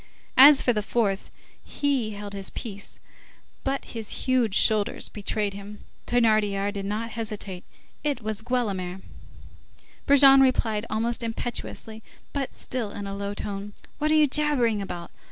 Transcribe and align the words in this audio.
As 0.39 0.63
for 0.63 0.73
the 0.73 0.81
fourth, 0.81 1.29
he 1.63 2.13
held 2.13 2.33
his 2.33 2.49
peace, 2.49 2.97
but 3.63 3.85
his 3.85 4.25
huge 4.25 4.55
shoulders 4.55 5.09
betrayed 5.09 5.53
him. 5.53 5.77
Thénardier 6.07 6.73
did 6.73 6.85
not 6.87 7.11
hesitate. 7.11 7.63
It 8.03 8.19
was 8.19 8.41
Guelemer. 8.41 9.01
Brujon 10.07 10.41
replied 10.41 10.87
almost 10.89 11.21
impetuously 11.21 12.01
but 12.33 12.55
still 12.55 12.89
in 12.89 13.05
a 13.05 13.15
low 13.15 13.35
tone:— 13.35 13.73
"What 13.99 14.09
are 14.09 14.15
you 14.15 14.25
jabbering 14.25 14.81
about? 14.81 15.11